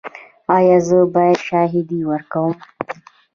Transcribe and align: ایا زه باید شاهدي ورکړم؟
ایا 0.57 0.77
زه 0.87 0.99
باید 1.15 1.39
شاهدي 1.47 2.01
ورکړم؟ 2.05 2.53